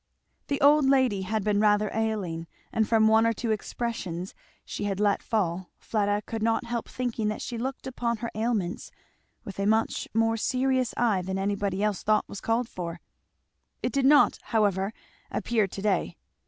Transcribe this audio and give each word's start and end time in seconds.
The 0.47 0.59
old 0.61 0.85
lady 0.85 1.21
had 1.21 1.43
been 1.43 1.59
rather 1.59 1.91
ailing, 1.93 2.47
and 2.73 2.87
from 2.89 3.07
one 3.07 3.27
or 3.27 3.33
two 3.33 3.51
expressions 3.51 4.33
she 4.65 4.85
had 4.85 4.99
let 4.99 5.21
fall 5.21 5.69
Fleda 5.77 6.23
could 6.23 6.41
not 6.41 6.65
help 6.65 6.89
thinking 6.89 7.27
that 7.27 7.39
she 7.39 7.55
looked 7.59 7.85
upon 7.85 8.17
her 8.17 8.31
ailments 8.33 8.89
with 9.43 9.59
a 9.59 9.67
much 9.67 10.07
more 10.11 10.37
serious 10.37 10.95
eye 10.97 11.21
than 11.21 11.37
anybody 11.37 11.83
else 11.83 12.01
thought 12.01 12.27
was 12.27 12.41
called 12.41 12.67
for. 12.67 12.99
It 13.83 13.93
did 13.93 14.07
not, 14.07 14.39
however, 14.45 14.91
appear 15.29 15.67
to 15.67 15.81
day. 15.83 16.17